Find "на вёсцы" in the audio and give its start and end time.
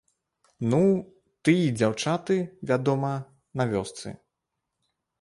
3.59-4.19